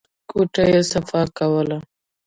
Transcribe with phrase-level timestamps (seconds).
[0.29, 1.77] کوټه يې صفا کوله.